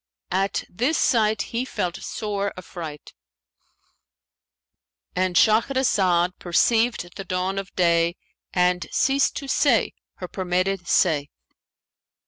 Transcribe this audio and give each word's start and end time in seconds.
At 0.31 0.63
this 0.67 0.97
sight 0.97 1.43
he 1.53 1.61
felt 1.63 1.97
sore 2.01 2.55
affright"—And 2.57 5.35
Shahrazad 5.35 6.33
perceived 6.39 7.15
the 7.17 7.23
dawn 7.23 7.59
of 7.59 7.71
day 7.75 8.15
and 8.51 8.87
ceased 8.91 9.35
to 9.35 9.47
say 9.47 9.93
her 10.15 10.27
permitted 10.27 10.87
say. 10.87 11.29